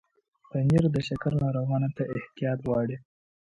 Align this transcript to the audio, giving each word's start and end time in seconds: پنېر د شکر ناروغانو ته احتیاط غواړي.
پنېر 0.49 0.83
د 0.95 0.97
شکر 1.07 1.31
ناروغانو 1.43 1.89
ته 1.95 2.03
احتیاط 2.15 2.59
غواړي. 2.65 2.97